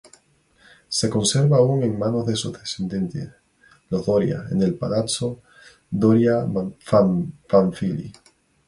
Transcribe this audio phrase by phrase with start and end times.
[0.89, 3.29] Se conserva aún en manos de sus descendientes,
[3.91, 5.41] los Doria, en el Palazzo
[5.91, 8.11] Doria-Pamphili.